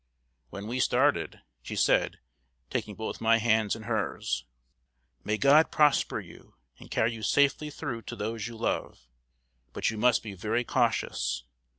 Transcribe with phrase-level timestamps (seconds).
[0.49, 2.17] When we started, she said,
[2.71, 4.45] taking both my hands in hers:
[5.23, 9.07] "May God prosper you, and carry you safely through to those you love.
[9.73, 11.43] But you must be very cautious.